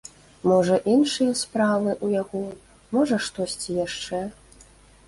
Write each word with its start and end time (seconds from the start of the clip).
Можа 0.51 0.77
іншыя 0.93 1.35
справы 1.41 1.91
ў 2.05 2.23
яго, 2.23 2.43
можа 2.97 3.21
штосьці 3.29 3.81
яшчэ. 3.85 4.29